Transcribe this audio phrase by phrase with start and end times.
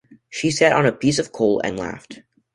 [0.31, 2.23] She sat on a piece of coal and laughed.